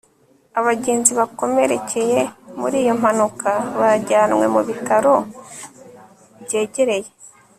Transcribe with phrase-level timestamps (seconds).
[0.59, 2.19] Abagenzi bakomerekeye
[2.59, 3.49] muri iyo mpanuka
[3.81, 5.13] bajyanywe mu bitaro
[6.43, 7.09] byegereye